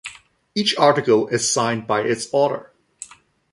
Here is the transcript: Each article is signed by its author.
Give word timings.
Each 0.55 0.75
article 0.79 1.27
is 1.27 1.53
signed 1.53 1.85
by 1.85 2.01
its 2.01 2.27
author. 2.33 2.73